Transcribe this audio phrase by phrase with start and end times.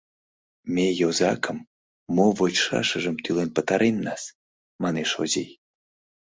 [0.73, 1.57] Ме йозакым,
[2.15, 4.23] мо вочшашыжым, тӱлен пытареннас,—
[4.83, 5.51] манеш Озий.